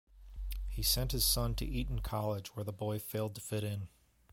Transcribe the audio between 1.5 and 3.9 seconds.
to Eton College, where the boy failed to fit in.